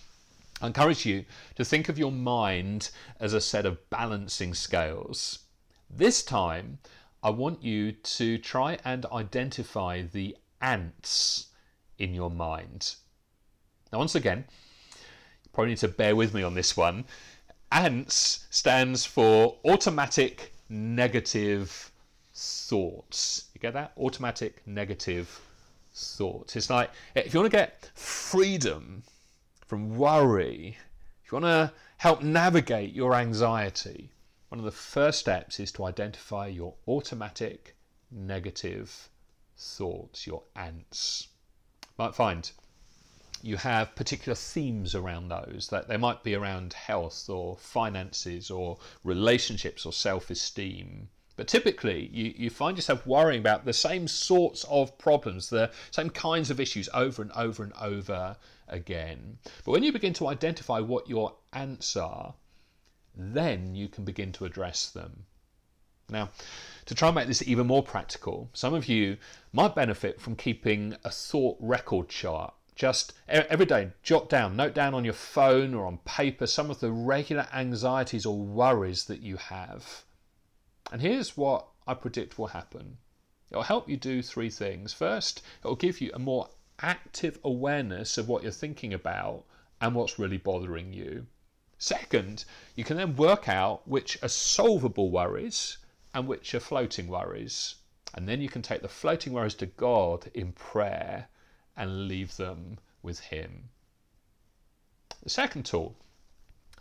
I 0.61 0.67
encourage 0.67 1.07
you 1.07 1.25
to 1.55 1.65
think 1.65 1.89
of 1.89 1.99
your 1.99 2.13
mind 2.13 2.91
as 3.19 3.33
a 3.33 3.41
set 3.41 3.65
of 3.65 3.89
balancing 3.89 4.53
scales. 4.53 5.41
This 5.89 6.23
time, 6.23 6.79
I 7.23 7.31
want 7.31 7.63
you 7.63 7.93
to 7.93 8.39
try 8.39 8.79
and 8.85 9.07
identify 9.07 10.03
the 10.03 10.37
ants 10.61 11.47
in 11.99 12.15
your 12.15 12.31
mind. 12.31 12.95
Now, 13.93 13.99
once 13.99 14.15
again, 14.15 14.45
you 14.91 15.51
probably 15.53 15.71
need 15.71 15.79
to 15.79 15.89
bear 15.89 16.15
with 16.15 16.35
me 16.35 16.43
on 16.43 16.55
this 16.55 16.77
one. 16.77 17.05
ANTS 17.73 18.47
stands 18.51 19.05
for 19.05 19.57
automatic 19.65 20.53
negative 20.69 21.91
thoughts. 22.35 23.49
You 23.55 23.61
get 23.61 23.73
that? 23.75 23.93
Automatic 23.97 24.63
negative 24.67 25.41
thoughts. 25.95 26.57
It's 26.57 26.71
like 26.71 26.91
if 27.15 27.33
you 27.33 27.41
want 27.41 27.51
to 27.51 27.57
get 27.57 27.91
freedom 27.95 29.03
from 29.71 29.97
worry, 29.97 30.77
if 31.23 31.31
you 31.31 31.39
want 31.39 31.45
to 31.45 31.73
help 31.99 32.25
navigate 32.25 32.93
your 32.93 33.15
anxiety, 33.15 34.11
one 34.49 34.59
of 34.59 34.65
the 34.65 34.73
first 34.73 35.21
steps 35.21 35.61
is 35.61 35.71
to 35.71 35.85
identify 35.85 36.49
your 36.49 36.75
automatic 36.89 37.77
negative 38.11 39.09
thoughts, 39.57 40.27
your 40.27 40.43
ants. 40.57 41.29
You 41.85 41.89
might 41.99 42.17
find 42.17 42.51
you 43.43 43.59
have 43.59 43.95
particular 43.95 44.35
themes 44.35 44.97
around 44.97 45.29
those 45.29 45.69
that 45.71 45.87
they 45.87 45.97
might 45.97 46.25
be 46.25 46.35
around 46.35 46.73
health 46.73 47.31
or 47.31 47.57
finances 47.57 48.51
or 48.51 48.77
relationships 49.05 49.87
or 49.87 49.93
self-esteem 49.93 51.09
but 51.37 51.47
typically 51.49 52.11
you, 52.13 52.35
you 52.37 52.51
find 52.51 52.77
yourself 52.77 53.07
worrying 53.07 53.41
about 53.41 53.65
the 53.65 53.73
same 53.73 54.07
sorts 54.07 54.65
of 54.65 54.99
problems 54.99 55.49
the 55.49 55.71
same 55.91 56.11
kinds 56.11 56.51
of 56.51 56.61
issues 56.61 56.87
over 56.93 57.23
and 57.23 57.33
over 57.33 57.63
and 57.63 57.73
over 57.81 58.37
again 58.71 59.39
but 59.65 59.73
when 59.73 59.83
you 59.83 59.93
begin 59.93 60.13
to 60.13 60.27
identify 60.27 60.81
what 60.81 61.09
your 61.09 61.35
ants 61.53 61.97
are 61.97 62.35
then 63.17 63.75
you 63.75 63.89
can 63.89 64.05
begin 64.05 64.33
to 64.33 64.45
address 64.45 64.91
them 64.91 65.27
now 66.09 66.29
to 66.87 66.95
try 66.95 67.09
and 67.09 67.15
make 67.15 67.27
this 67.27 67.47
even 67.47 67.67
more 67.67 67.83
practical 67.83 68.49
some 68.53 68.75
of 68.75 68.89
you 68.89 69.17
might 69.53 69.75
benefit 69.75 70.21
from 70.21 70.35
keeping 70.35 70.97
a 71.05 71.11
thought 71.11 71.57
record 71.61 72.09
chart 72.09 72.55
just 72.81 73.13
every 73.29 73.67
day, 73.67 73.91
jot 74.03 74.31
down, 74.31 74.57
note 74.57 74.73
down 74.73 74.95
on 74.95 75.05
your 75.05 75.13
phone 75.13 75.75
or 75.75 75.85
on 75.85 75.99
paper 76.07 76.47
some 76.47 76.71
of 76.71 76.81
the 76.81 76.91
regular 76.91 77.47
anxieties 77.53 78.25
or 78.25 78.39
worries 78.39 79.05
that 79.05 79.21
you 79.21 79.37
have. 79.37 80.05
And 80.91 81.03
here's 81.03 81.37
what 81.37 81.67
I 81.87 81.93
predict 81.93 82.39
will 82.39 82.47
happen 82.47 82.97
it'll 83.51 83.65
help 83.65 83.87
you 83.91 83.99
do 83.99 84.23
three 84.23 84.49
things. 84.49 84.95
First, 84.95 85.43
it'll 85.63 85.77
give 85.77 86.01
you 86.01 86.11
a 86.15 86.19
more 86.19 86.49
active 86.83 87.39
awareness 87.45 88.19
of 88.19 88.29
what 88.29 88.43
you're 88.43 88.53
thinking 88.53 88.93
about 88.93 89.45
and 89.81 89.95
what's 89.95 90.19
really 90.19 90.37
bothering 90.37 90.93
you. 90.93 91.27
Second, 91.79 92.45
you 92.75 92.85
can 92.85 92.97
then 92.97 93.17
work 93.17 93.49
out 93.49 93.89
which 93.89 94.23
are 94.23 94.29
solvable 94.29 95.11
worries 95.11 95.79
and 96.13 96.29
which 96.29 96.55
are 96.55 96.61
floating 96.61 97.09
worries. 97.09 97.77
And 98.15 98.29
then 98.29 98.41
you 98.41 98.49
can 98.49 98.63
take 98.63 98.83
the 98.83 98.89
floating 98.89 99.33
worries 99.33 99.55
to 99.57 99.67
God 99.67 100.31
in 100.35 100.53
prayer 100.53 101.29
and 101.77 102.09
leave 102.09 102.37
them 102.37 102.79
with 103.03 103.21
Him. 103.21 103.71
The 105.23 105.31
second 105.31 105.65
tool 105.65 105.97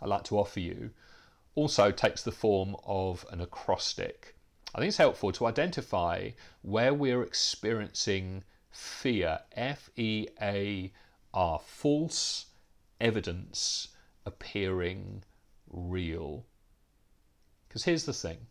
I'd 0.02 0.08
like 0.08 0.24
to 0.24 0.38
offer 0.38 0.60
you 0.60 0.90
also 1.54 1.90
takes 1.90 2.22
the 2.22 2.32
form 2.32 2.76
of 2.84 3.26
an 3.30 3.40
acrostic. 3.40 4.36
I 4.74 4.78
think 4.78 4.88
it's 4.88 4.96
helpful 4.96 5.32
to 5.32 5.46
identify 5.46 6.30
where 6.62 6.94
we're 6.94 7.22
experiencing 7.22 8.44
fear, 8.70 9.40
F 9.52 9.90
E 9.96 10.26
A 10.40 10.92
R, 11.34 11.60
false 11.64 12.46
evidence 13.00 13.88
appearing 14.24 15.24
real. 15.68 16.46
Because 17.68 17.84
here's 17.84 18.04
the 18.04 18.12
thing 18.12 18.46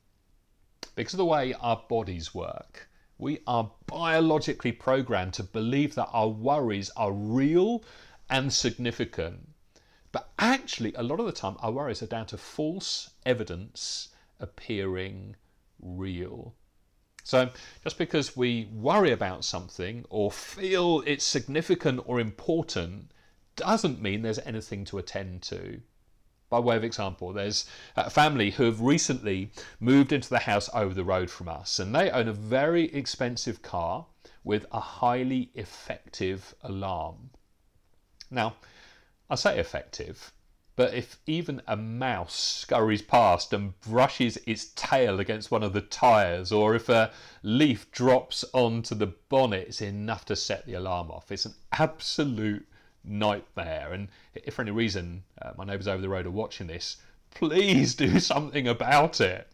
because 0.96 1.14
of 1.14 1.20
the 1.20 1.26
way 1.26 1.54
our 1.54 1.84
bodies 1.88 2.34
work, 2.34 2.90
we 3.18 3.40
are 3.48 3.72
biologically 3.86 4.72
programmed 4.72 5.34
to 5.34 5.44
believe 5.44 5.96
that 5.96 6.10
our 6.12 6.28
worries 6.28 6.90
are 6.98 7.12
real 7.12 7.84
and 8.30 8.52
significant. 8.52 9.50
But 10.12 10.32
actually, 10.40 10.94
a 10.96 11.04
lot 11.04 11.20
of 11.20 11.26
the 11.26 11.32
time, 11.32 11.56
our 11.60 11.72
worries 11.72 12.02
are 12.02 12.08
down 12.08 12.26
to 12.28 12.38
false 12.38 13.12
evidence 13.26 14.10
appearing 14.40 15.36
real. 15.82 16.56
So, 17.24 17.50
just 17.84 17.98
because 17.98 18.36
we 18.36 18.70
worry 18.74 19.12
about 19.12 19.46
something 19.46 20.06
or 20.10 20.32
feel 20.32 21.04
it's 21.06 21.26
significant 21.26 22.02
or 22.06 22.20
important 22.20 23.12
doesn't 23.56 24.02
mean 24.02 24.22
there's 24.22 24.40
anything 24.40 24.86
to 24.86 24.98
attend 24.98 25.42
to. 25.44 25.82
By 26.50 26.60
way 26.60 26.76
of 26.76 26.84
example, 26.84 27.32
there's 27.32 27.66
a 27.96 28.10
family 28.10 28.52
who 28.52 28.64
have 28.64 28.82
recently 28.82 29.52
moved 29.80 30.12
into 30.12 30.30
the 30.30 30.40
house 30.40 30.70
over 30.74 30.94
the 30.94 31.04
road 31.04 31.30
from 31.30 31.48
us, 31.48 31.78
and 31.78 31.94
they 31.94 32.10
own 32.10 32.28
a 32.28 32.34
very 32.34 32.86
expensive 32.94 33.62
car 33.62 34.08
with 34.44 34.66
a 34.72 34.80
highly 34.80 35.52
effective 35.54 36.56
alarm. 36.64 37.30
Now, 38.32 38.56
I 39.30 39.36
say 39.36 39.60
effective, 39.60 40.32
but 40.80 40.94
if 40.94 41.20
even 41.28 41.62
a 41.68 41.76
mouse 41.76 42.34
scurries 42.34 43.02
past 43.02 43.52
and 43.52 43.78
brushes 43.82 44.38
its 44.46 44.72
tail 44.78 45.20
against 45.20 45.52
one 45.52 45.62
of 45.62 45.74
the 45.74 45.82
tyres, 45.82 46.54
or 46.54 46.74
if 46.74 46.88
a 46.88 47.12
leaf 47.44 47.92
drops 47.92 48.46
onto 48.54 48.96
the 48.96 49.08
bonnet, 49.28 49.68
it's 49.68 49.82
enough 49.82 50.24
to 50.24 50.38
set 50.38 50.66
the 50.66 50.76
alarm 50.76 51.12
off. 51.12 51.34
It's 51.34 51.46
an 51.46 51.56
absolute 51.74 52.66
nightmare. 53.04 53.92
And 53.92 54.08
if 54.34 54.54
for 54.54 54.62
any 54.62 54.72
reason 54.72 55.26
uh, 55.42 55.52
my 55.58 55.66
neighbours 55.66 55.90
over 55.90 56.02
the 56.02 56.08
road 56.08 56.26
are 56.26 56.32
watching 56.32 56.68
this, 56.68 56.96
please 57.32 57.94
do 57.94 58.18
something 58.22 58.66
about 58.66 59.20
it. 59.20 59.52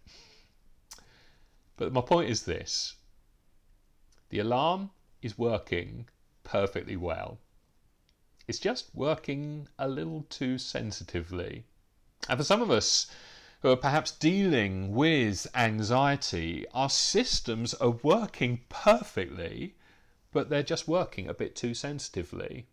But 1.75 1.91
my 1.91 2.01
point 2.01 2.29
is 2.29 2.43
this 2.43 2.97
the 4.29 4.37
alarm 4.37 4.91
is 5.23 5.39
working 5.39 6.07
perfectly 6.43 6.95
well. 6.95 7.39
It's 8.47 8.59
just 8.59 8.93
working 8.93 9.67
a 9.79 9.87
little 9.87 10.25
too 10.29 10.57
sensitively. 10.57 11.65
And 12.29 12.37
for 12.37 12.43
some 12.43 12.61
of 12.61 12.69
us 12.69 13.07
who 13.61 13.71
are 13.71 13.75
perhaps 13.75 14.11
dealing 14.11 14.93
with 14.93 15.47
anxiety, 15.55 16.65
our 16.73 16.89
systems 16.89 17.73
are 17.75 17.97
working 18.03 18.61
perfectly, 18.69 19.75
but 20.31 20.49
they're 20.49 20.61
just 20.61 20.87
working 20.87 21.27
a 21.27 21.33
bit 21.33 21.55
too 21.55 21.73
sensitively. 21.73 22.67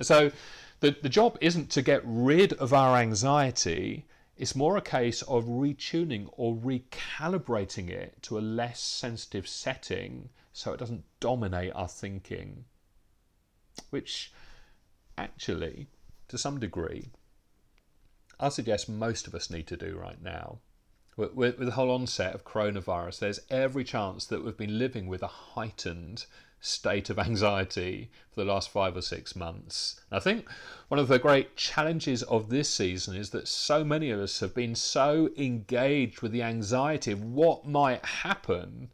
So 0.00 0.32
the, 0.80 0.96
the 1.00 1.08
job 1.08 1.38
isn't 1.40 1.70
to 1.70 1.82
get 1.82 2.02
rid 2.04 2.54
of 2.54 2.72
our 2.72 2.96
anxiety, 2.96 4.06
it's 4.36 4.56
more 4.56 4.76
a 4.76 4.82
case 4.82 5.22
of 5.22 5.44
retuning 5.44 6.28
or 6.32 6.56
recalibrating 6.56 7.90
it 7.90 8.20
to 8.22 8.38
a 8.38 8.40
less 8.40 8.80
sensitive 8.80 9.46
setting 9.46 10.30
so 10.52 10.72
it 10.72 10.78
doesn't 10.78 11.04
dominate 11.20 11.72
our 11.74 11.86
thinking. 11.86 12.64
Which 13.90 14.32
actually, 15.18 15.88
to 16.28 16.38
some 16.38 16.58
degree, 16.58 17.10
I 18.40 18.48
suggest 18.48 18.88
most 18.88 19.26
of 19.26 19.34
us 19.34 19.50
need 19.50 19.66
to 19.68 19.76
do 19.76 19.96
right 19.96 20.20
now. 20.22 20.58
With, 21.16 21.34
with, 21.34 21.58
with 21.58 21.68
the 21.68 21.74
whole 21.74 21.90
onset 21.90 22.34
of 22.34 22.44
coronavirus, 22.44 23.18
there's 23.18 23.40
every 23.50 23.84
chance 23.84 24.24
that 24.26 24.44
we've 24.44 24.56
been 24.56 24.78
living 24.78 25.06
with 25.06 25.22
a 25.22 25.28
heightened 25.28 26.26
state 26.58 27.10
of 27.10 27.18
anxiety 27.18 28.10
for 28.30 28.40
the 28.40 28.50
last 28.50 28.70
five 28.70 28.96
or 28.96 29.02
six 29.02 29.34
months. 29.34 30.00
And 30.10 30.16
I 30.16 30.20
think 30.20 30.48
one 30.88 31.00
of 31.00 31.08
the 31.08 31.18
great 31.18 31.56
challenges 31.56 32.22
of 32.22 32.48
this 32.48 32.70
season 32.70 33.16
is 33.16 33.30
that 33.30 33.48
so 33.48 33.84
many 33.84 34.10
of 34.10 34.20
us 34.20 34.40
have 34.40 34.54
been 34.54 34.74
so 34.74 35.28
engaged 35.36 36.22
with 36.22 36.32
the 36.32 36.42
anxiety 36.42 37.12
of 37.12 37.22
what 37.22 37.66
might 37.66 38.04
happen 38.04 38.90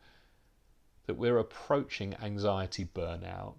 that 1.07 1.17
we're 1.17 1.39
approaching 1.39 2.15
anxiety 2.23 2.87
burnout. 2.87 3.55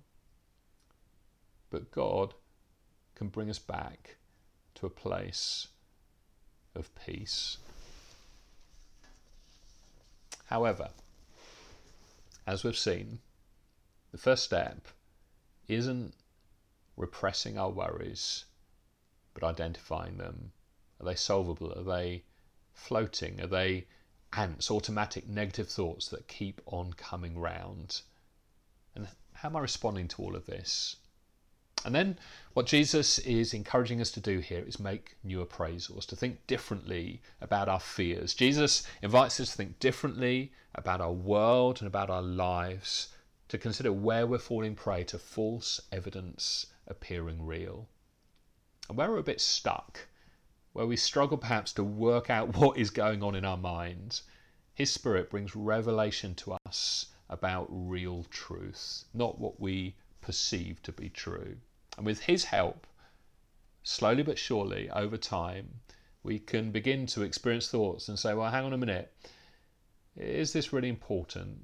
But 1.70 1.92
God 1.92 2.34
can 3.20 3.28
bring 3.28 3.50
us 3.50 3.60
back 3.60 4.16
to 4.74 4.86
a 4.86 4.90
place 4.90 5.68
of 6.74 6.90
peace. 7.06 7.58
However, 10.46 10.92
as 12.48 12.64
we've 12.64 12.78
seen, 12.78 13.20
the 14.14 14.18
first 14.18 14.46
step 14.46 14.88
isn't 15.68 16.14
repressing 16.96 17.58
our 17.58 17.70
worries, 17.70 18.46
but 19.34 19.44
identifying 19.44 20.16
them. 20.16 20.54
Are 21.02 21.06
they 21.06 21.16
solvable? 21.16 21.78
Are 21.78 21.84
they 21.84 22.24
floating? 22.72 23.42
Are 23.42 23.48
they 23.48 23.86
ants, 24.32 24.72
automatic 24.72 25.28
negative 25.28 25.68
thoughts 25.68 26.08
that 26.08 26.30
keep 26.30 26.62
on 26.68 26.94
coming 26.94 27.38
round? 27.38 28.02
And 28.96 29.10
how 29.34 29.50
am 29.50 29.58
I 29.58 29.60
responding 29.60 30.08
to 30.08 30.22
all 30.22 30.38
of 30.38 30.46
this? 30.46 30.96
And 31.86 31.96
then 31.96 32.20
what 32.54 32.66
Jesus 32.66 33.20
is 33.20 33.54
encouraging 33.54 34.02
us 34.02 34.12
to 34.12 34.20
do 34.20 34.40
here 34.40 34.64
is 34.68 34.82
make 34.82 35.16
new 35.24 35.44
appraisals, 35.44 36.06
to 36.08 36.16
think 36.16 36.46
differently 36.46 37.22
about 37.40 37.70
our 37.70 37.80
fears. 37.80 38.34
Jesus 38.34 38.86
invites 39.02 39.40
us 39.40 39.52
to 39.52 39.56
think 39.56 39.80
differently 39.80 40.52
about 40.76 41.00
our 41.00 41.14
world 41.14 41.80
and 41.80 41.88
about 41.88 42.10
our 42.10 42.22
lives, 42.22 43.16
to 43.48 43.58
consider 43.58 43.94
where 43.94 44.28
we're 44.28 44.40
falling 44.40 44.76
prey 44.76 45.06
to 45.06 45.18
false 45.18 45.80
evidence 45.90 46.66
appearing 46.86 47.46
real. 47.46 47.88
And 48.90 48.98
where 48.98 49.10
we're 49.10 49.20
a 49.20 49.24
bit 49.24 49.40
stuck, 49.40 50.08
where 50.74 50.86
we 50.86 50.98
struggle 50.98 51.38
perhaps 51.38 51.72
to 51.74 51.84
work 51.84 52.30
out 52.30 52.56
what 52.58 52.78
is 52.78 52.90
going 52.90 53.24
on 53.24 53.36
in 53.36 53.46
our 53.46 53.58
minds, 53.58 54.24
His 54.74 54.92
Spirit 54.92 55.30
brings 55.30 55.56
revelation 55.56 56.36
to 56.36 56.58
us 56.66 57.06
about 57.30 57.68
real 57.70 58.26
truth, 58.30 59.06
not 59.14 59.40
what 59.40 59.62
we 59.62 59.96
perceive 60.20 60.82
to 60.84 60.92
be 60.92 61.08
true. 61.08 61.58
And 62.00 62.06
with 62.06 62.22
His 62.22 62.46
help, 62.46 62.88
slowly 63.84 64.24
but 64.24 64.40
surely, 64.40 64.90
over 64.90 65.18
time, 65.18 65.82
we 66.24 66.40
can 66.40 66.72
begin 66.72 67.06
to 67.08 67.24
experience 67.24 67.68
thoughts 67.68 68.08
and 68.08 68.18
say, 68.18 68.34
well, 68.34 68.50
hang 68.50 68.64
on 68.64 68.72
a 68.72 68.78
minute, 68.78 69.14
is 70.16 70.54
this 70.54 70.72
really 70.72 70.88
important? 70.88 71.58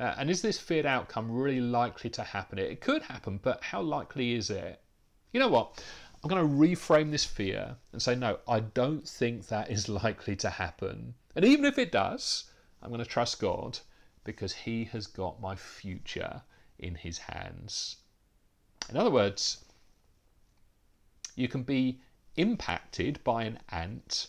Uh, 0.00 0.14
and 0.16 0.30
is 0.30 0.40
this 0.40 0.58
feared 0.58 0.86
outcome 0.86 1.30
really 1.30 1.60
likely 1.60 2.08
to 2.08 2.22
happen? 2.22 2.58
It 2.58 2.80
could 2.80 3.02
happen, 3.02 3.38
but 3.42 3.62
how 3.62 3.82
likely 3.82 4.32
is 4.32 4.48
it? 4.48 4.80
You 5.30 5.40
know 5.40 5.48
what? 5.48 5.84
I'm 6.22 6.30
going 6.30 6.42
to 6.42 6.54
reframe 6.54 7.10
this 7.10 7.26
fear 7.26 7.76
and 7.92 8.00
say, 8.00 8.14
no, 8.14 8.38
I 8.48 8.60
don't 8.60 9.06
think 9.06 9.48
that 9.48 9.70
is 9.70 9.88
likely 9.90 10.36
to 10.36 10.48
happen. 10.48 11.16
And 11.36 11.44
even 11.44 11.66
if 11.66 11.76
it 11.76 11.92
does, 11.92 12.44
I'm 12.82 12.88
going 12.88 13.04
to 13.04 13.04
trust 13.04 13.40
God 13.40 13.80
because 14.24 14.54
He 14.54 14.84
has 14.84 15.06
got 15.06 15.38
my 15.38 15.54
future 15.54 16.40
in 16.78 16.94
His 16.94 17.18
hands. 17.18 17.98
In 18.88 18.96
other 18.96 19.10
words, 19.10 19.64
you 21.36 21.48
can 21.48 21.62
be 21.62 22.00
impacted 22.36 23.22
by 23.24 23.44
an 23.44 23.58
ant, 23.70 24.28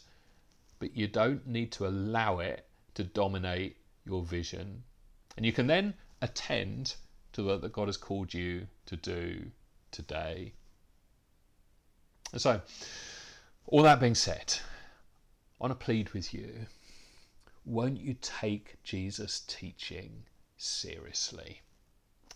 but 0.80 0.96
you 0.96 1.08
don't 1.08 1.46
need 1.46 1.72
to 1.74 1.88
allow 1.88 2.40
it 2.40 2.68
to 2.96 3.04
dominate 3.04 3.78
your 4.06 4.24
vision. 4.24 4.84
And 5.38 5.46
you 5.46 5.52
can 5.52 5.68
then 5.68 5.94
attend 6.22 6.96
to 7.34 7.46
what 7.46 7.62
that 7.62 7.74
God 7.74 7.88
has 7.88 7.98
called 7.98 8.34
you 8.34 8.68
to 8.86 8.96
do 8.96 9.51
today. 9.92 10.53
And 12.32 12.42
so, 12.42 12.62
all 13.68 13.84
that 13.84 14.00
being 14.00 14.16
said, 14.16 14.58
I 15.60 15.64
want 15.66 15.79
to 15.79 15.86
plead 15.86 16.12
with 16.12 16.34
you 16.34 16.68
won't 17.66 18.00
you 18.00 18.14
take 18.22 18.82
Jesus' 18.84 19.40
teaching 19.48 20.24
seriously? 20.56 21.62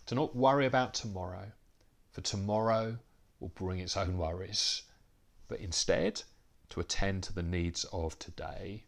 To 0.06 0.16
not 0.16 0.34
worry 0.34 0.66
about 0.66 0.92
tomorrow, 0.92 1.52
for 2.10 2.20
tomorrow 2.20 2.98
will 3.38 3.48
bring 3.48 3.78
its 3.78 3.96
own 3.96 4.18
worries, 4.18 4.82
but 5.48 5.60
instead 5.60 6.22
to 6.70 6.80
attend 6.80 7.22
to 7.24 7.32
the 7.32 7.42
needs 7.42 7.84
of 7.92 8.18
today. 8.18 8.84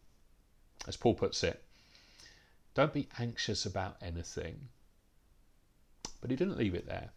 As 0.87 0.97
Paul 0.97 1.15
puts 1.15 1.43
it, 1.45 1.65
don't 2.75 2.93
be 2.93 3.09
anxious 3.19 3.67
about 3.67 3.97
anything. 4.01 4.69
But 6.21 6.31
he 6.31 6.37
didn't 6.37 6.57
leave 6.57 6.75
it 6.75 6.87
there. 6.87 7.11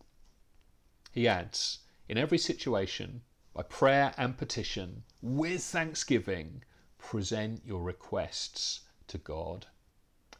He 1.11 1.27
adds, 1.27 1.79
in 2.09 2.17
every 2.17 2.37
situation, 2.37 3.21
by 3.53 3.63
prayer 3.63 4.13
and 4.17 4.37
petition, 4.37 5.03
with 5.21 5.63
thanksgiving, 5.63 6.63
present 6.97 7.61
your 7.65 7.81
requests 7.81 8.81
to 9.07 9.17
God. 9.17 9.67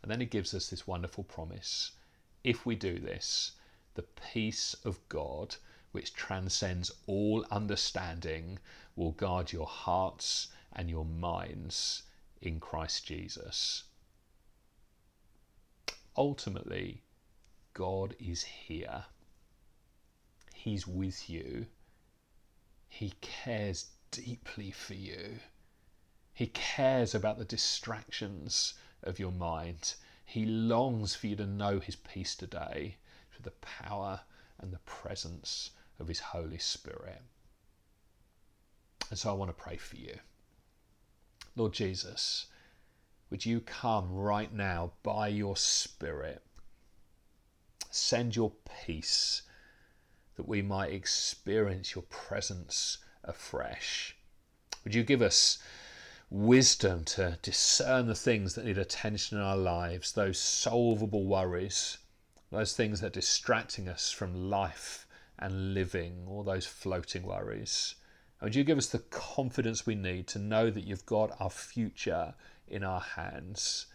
And 0.02 0.12
then 0.12 0.20
he 0.20 0.26
gives 0.26 0.54
us 0.54 0.70
this 0.70 0.86
wonderful 0.86 1.24
promise. 1.24 1.92
If 2.44 2.66
we 2.66 2.76
do 2.76 3.00
this, 3.00 3.54
the 3.96 4.04
peace 4.04 4.74
of 4.84 5.00
God, 5.08 5.56
which 5.94 6.14
transcends 6.14 6.92
all 7.08 7.46
understanding, 7.50 8.60
will 8.96 9.14
guard 9.14 9.54
your 9.54 9.68
hearts 9.68 10.50
and 10.74 10.90
your 10.90 11.06
minds 11.06 12.04
in 12.42 12.60
Christ 12.60 13.06
Jesus. 13.06 13.84
Ultimately, 16.18 17.04
God 17.74 18.16
is 18.20 18.44
here. 18.44 19.06
He's 20.54 20.86
with 20.86 21.30
you. 21.30 21.68
He 22.90 23.14
cares 23.22 23.92
deeply 24.12 24.72
for 24.72 24.94
you. 24.94 25.40
He 26.34 26.48
cares 26.48 27.16
about 27.16 27.38
the 27.38 27.46
distractions 27.46 28.74
of 29.04 29.20
your 29.20 29.32
mind. 29.32 29.96
He 30.26 30.46
longs 30.46 31.16
for 31.16 31.28
you 31.28 31.36
to 31.38 31.46
know 31.46 31.80
His 31.80 31.96
peace 31.96 32.36
today 32.36 32.98
the 33.44 33.52
power 33.52 34.22
and 34.60 34.72
the 34.72 34.80
presence 34.80 35.72
of 36.00 36.08
His 36.08 36.20
Holy 36.20 36.58
Spirit. 36.58 37.22
And 39.10 39.20
so 39.20 39.30
I 39.30 39.34
want 39.34 39.50
to 39.50 39.64
pray 39.64 39.78
for 39.78 39.98
you. 39.98 40.16
Lord 41.56 41.74
Jesus, 41.74 42.48
would 43.30 43.46
you 43.46 43.60
come 43.62 44.14
right 44.14 44.54
now 44.54 44.94
by 45.04 45.28
your 45.30 45.56
Spirit? 45.56 46.42
Send 47.90 48.36
your 48.36 48.52
peace 48.86 49.44
that 50.36 50.48
we 50.48 50.62
might 50.62 50.92
experience 50.92 51.96
your 51.96 52.04
presence 52.04 52.98
afresh. 53.24 54.16
Would 54.84 54.94
you 54.94 55.04
give 55.04 55.22
us 55.22 55.60
wisdom 56.30 57.06
to 57.06 57.40
discern 57.42 58.08
the 58.08 58.16
things 58.16 58.56
that 58.56 58.66
need 58.66 58.78
attention 58.78 59.38
in 59.38 59.44
our 59.44 59.58
lives, 59.58 60.12
those 60.12 60.40
solvable 60.40 61.26
worries, 61.26 61.98
those 62.56 62.76
things 62.76 63.02
that 63.02 63.08
are 63.08 63.20
distracting 63.22 63.90
us 63.90 64.12
from 64.12 64.50
life 64.50 65.06
and 65.38 65.74
living, 65.74 66.26
all 66.28 66.44
those 66.44 66.66
floating 66.66 67.24
worries. 67.24 67.96
And 68.40 68.48
would 68.48 68.56
you 68.56 68.64
give 68.64 68.78
us 68.78 68.88
the 68.88 69.00
confidence 69.00 69.86
we 69.86 69.96
need 69.96 70.28
to 70.28 70.40
know 70.40 70.70
that 70.70 70.86
you've 70.86 71.06
got 71.06 71.36
our 71.40 71.50
future 71.50 72.34
in 72.68 72.84
our 72.84 73.02
hands? 73.02 73.88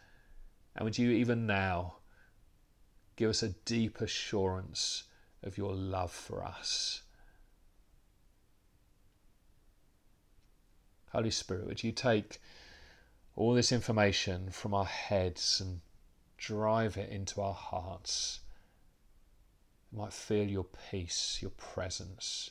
And 0.76 0.84
would 0.84 0.98
you 0.98 1.10
even 1.10 1.46
now 1.46 1.96
give 3.16 3.30
us 3.30 3.42
a 3.42 3.54
deep 3.64 4.00
assurance 4.00 5.04
of 5.42 5.56
your 5.56 5.72
love 5.74 6.12
for 6.12 6.44
us? 6.44 7.02
Holy 11.12 11.30
Spirit, 11.30 11.66
would 11.66 11.82
you 11.82 11.92
take 11.92 12.40
all 13.34 13.54
this 13.54 13.72
information 13.72 14.50
from 14.50 14.74
our 14.74 14.84
heads 14.84 15.60
and 15.60 15.80
drive 16.36 16.96
it 16.96 17.10
into 17.10 17.40
our 17.40 17.54
hearts? 17.54 18.40
Might 19.92 20.12
feel 20.12 20.44
your 20.46 20.66
peace, 20.90 21.38
your 21.40 21.50
presence, 21.50 22.50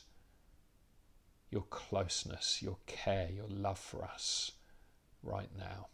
your 1.50 1.64
closeness, 1.70 2.60
your 2.62 2.76
care, 2.86 3.28
your 3.30 3.48
love 3.48 3.78
for 3.78 4.04
us 4.04 4.52
right 5.22 5.48
now. 5.58 5.88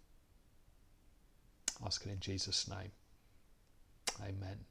Ask 1.85 2.05
it 2.07 2.11
in 2.11 2.21
Jesus' 2.21 2.69
name. 2.69 2.91
Amen. 4.21 4.65